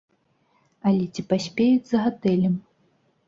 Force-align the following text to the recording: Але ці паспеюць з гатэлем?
Але 0.91 1.03
ці 1.17 1.21
паспеюць 1.33 1.89
з 1.91 2.01
гатэлем? 2.05 2.55